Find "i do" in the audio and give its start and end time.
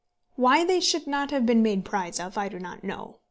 2.35-2.57